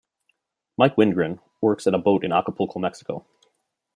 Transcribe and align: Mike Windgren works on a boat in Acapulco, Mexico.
Mike 0.79 0.95
Windgren 0.95 1.37
works 1.61 1.85
on 1.85 1.93
a 1.93 1.99
boat 1.99 2.25
in 2.25 2.31
Acapulco, 2.31 2.79
Mexico. 2.79 3.23